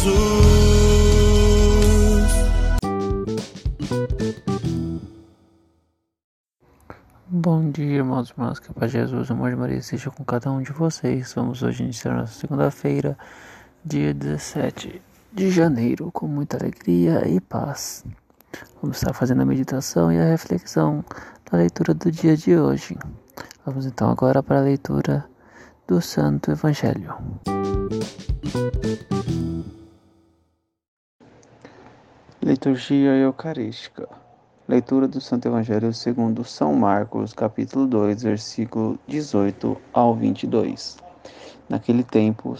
[0.00, 0.40] Jesus.
[7.28, 10.24] Bom dia, irmãos e irmãs, que paz de Jesus, o amor de Maria esteja com
[10.24, 11.34] cada um de vocês.
[11.34, 13.16] Vamos hoje iniciar nossa segunda-feira,
[13.84, 18.04] dia 17 de janeiro, com muita alegria e paz.
[18.80, 21.04] Vamos estar fazendo a meditação e a reflexão
[21.50, 22.96] da leitura do dia de hoje.
[23.66, 25.26] Vamos então agora para a leitura
[25.86, 27.14] do Santo Evangelho.
[32.42, 34.08] Liturgia Eucarística
[34.66, 40.96] Leitura do Santo Evangelho segundo São Marcos, capítulo 2, versículo 18 ao 22.
[41.68, 42.56] Naquele tempo,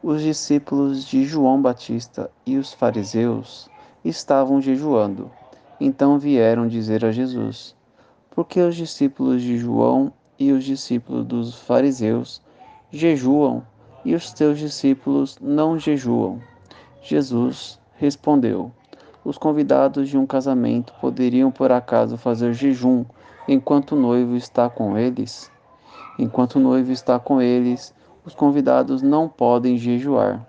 [0.00, 3.68] os discípulos de João Batista e os fariseus
[4.04, 5.28] estavam jejuando.
[5.80, 7.74] Então vieram dizer a Jesus:
[8.30, 12.40] Por que os discípulos de João e os discípulos dos fariseus
[12.92, 13.66] jejuam
[14.04, 16.40] e os teus discípulos não jejuam?
[17.02, 18.70] Jesus respondeu:
[19.26, 23.04] os convidados de um casamento poderiam por acaso fazer jejum
[23.48, 25.50] enquanto o noivo está com eles?
[26.16, 27.92] Enquanto o noivo está com eles,
[28.24, 30.46] os convidados não podem jejuar.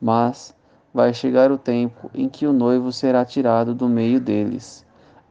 [0.00, 0.56] Mas
[0.92, 4.86] vai chegar o tempo em que o noivo será tirado do meio deles.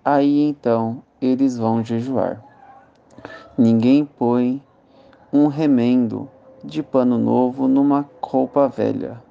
[0.05, 2.43] Aí então eles vão jejuar.
[3.57, 4.61] Ninguém põe
[5.33, 6.29] um remendo
[6.63, 9.25] de pano novo numa roupa velha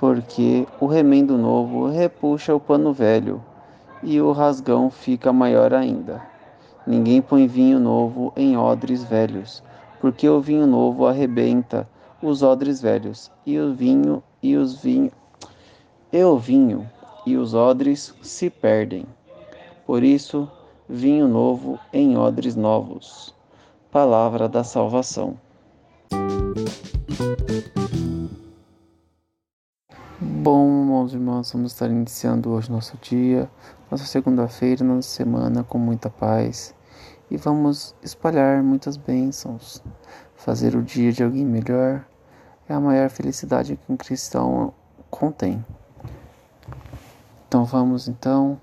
[0.00, 3.44] porque o remendo novo repuxa o pano velho
[4.02, 6.22] e o rasgão fica maior ainda.
[6.86, 9.62] Ninguém põe vinho novo em odres velhos,
[10.00, 11.86] porque o vinho novo arrebenta
[12.22, 15.12] os odres velhos, e o vinho e os vinho
[16.10, 16.90] e o vinho
[17.26, 19.04] e os odres se perdem.
[19.86, 20.50] Por isso,
[20.88, 23.34] vinho novo em odres novos.
[23.92, 25.36] Palavra da salvação.
[30.22, 33.50] Bom, irmãos e irmãs, vamos estar iniciando hoje nosso dia,
[33.90, 36.74] nossa segunda-feira, nossa semana com muita paz
[37.30, 39.82] e vamos espalhar muitas bênçãos.
[40.34, 42.04] Fazer o dia de alguém melhor
[42.68, 44.74] é a maior felicidade que um cristão
[45.10, 45.64] contém.
[47.48, 48.60] Então vamos então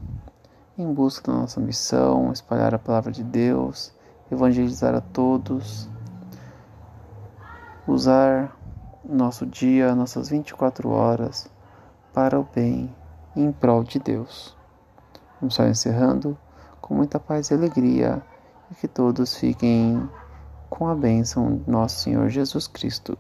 [0.78, 3.92] em busca da nossa missão, espalhar a palavra de Deus,
[4.32, 5.90] evangelizar a todos,
[7.88, 8.56] usar
[9.08, 11.50] nosso dia, nossas 24 horas
[12.14, 12.94] para o bem
[13.36, 14.56] em prol de Deus.
[15.40, 16.38] Vamos só encerrando
[16.82, 18.22] com muita paz e alegria
[18.72, 20.10] e que todos fiquem
[20.70, 23.18] com a bênção de nosso Senhor Jesus Cristo.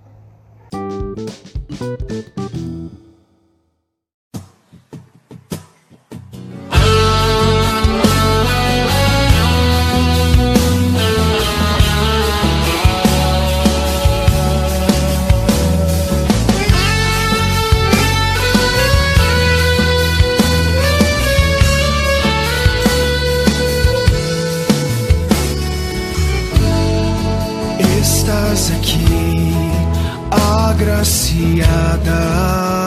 [30.97, 32.86] Agraciada.